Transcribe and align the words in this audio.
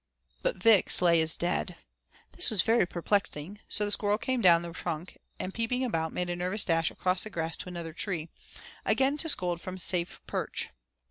But 0.41 0.55
Vix 0.55 0.99
lay 1.03 1.21
as 1.21 1.37
dead. 1.37 1.75
This 2.31 2.49
was 2.49 2.63
very 2.63 2.87
perplexing, 2.87 3.59
so 3.69 3.85
the 3.85 3.91
squirrel 3.91 4.17
came 4.17 4.41
down 4.41 4.63
the 4.63 4.73
trunk 4.73 5.19
and 5.39 5.53
peeping 5.53 5.83
about 5.85 6.11
made 6.11 6.31
a 6.31 6.35
nervous 6.35 6.65
dash 6.65 6.89
across 6.89 7.23
the 7.23 7.29
grass, 7.29 7.55
to 7.57 7.69
another 7.69 7.93
tree, 7.93 8.27
again 8.83 9.15
to 9.19 9.29
scold 9.29 9.61
from 9.61 9.75
a 9.75 9.77
safe 9.77 10.19
perch. 10.25 10.71